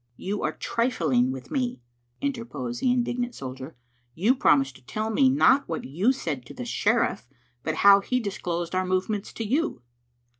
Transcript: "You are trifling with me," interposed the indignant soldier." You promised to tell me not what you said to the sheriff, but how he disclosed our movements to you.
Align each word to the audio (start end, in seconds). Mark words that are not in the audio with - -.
"You 0.17 0.41
are 0.41 0.53
trifling 0.53 1.31
with 1.31 1.51
me," 1.51 1.79
interposed 2.21 2.81
the 2.81 2.91
indignant 2.91 3.35
soldier." 3.35 3.75
You 4.23 4.33
promised 4.33 4.75
to 4.77 4.81
tell 4.85 5.11
me 5.11 5.29
not 5.29 5.69
what 5.69 5.83
you 5.85 6.11
said 6.11 6.43
to 6.47 6.55
the 6.55 6.65
sheriff, 6.65 7.27
but 7.61 7.75
how 7.85 7.99
he 7.99 8.19
disclosed 8.19 8.73
our 8.73 8.83
movements 8.83 9.31
to 9.33 9.43
you. 9.45 9.83